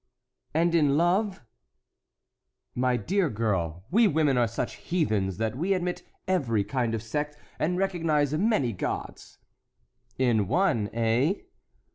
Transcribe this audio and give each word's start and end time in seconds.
"And 0.55 0.73
in 0.73 0.97
love?" 0.97 1.43
"My 2.73 2.97
dear 2.97 3.29
girl, 3.29 3.83
we 3.91 4.07
women 4.07 4.35
are 4.35 4.47
such 4.47 4.77
heathens 4.77 5.37
that 5.37 5.55
we 5.55 5.75
admit 5.75 6.01
every 6.27 6.63
kind 6.63 6.95
of 6.95 7.03
sect, 7.03 7.37
and 7.59 7.77
recognize 7.77 8.33
many 8.33 8.73
gods." 8.73 9.37
"In 10.17 10.47
one, 10.47 10.89
eh?" 10.91 11.35